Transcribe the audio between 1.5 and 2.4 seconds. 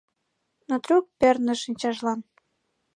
шинчажлан: